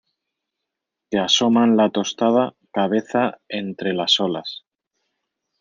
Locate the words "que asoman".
1.09-1.75